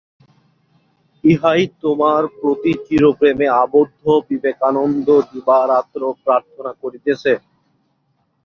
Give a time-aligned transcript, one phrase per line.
[1.23, 7.31] ইহাই তোমার প্রতি চিরপ্রেমে আবদ্ধ বিবেকানন্দ দিবারাত্র প্রার্থনা করিতেছে।